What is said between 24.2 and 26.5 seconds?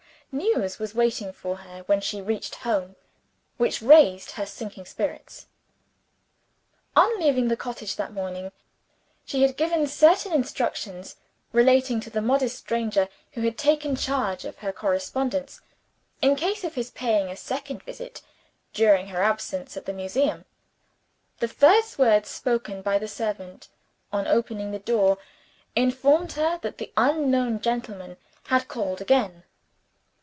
opening the door, informed